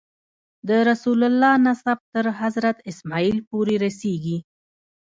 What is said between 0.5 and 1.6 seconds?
د رسول الله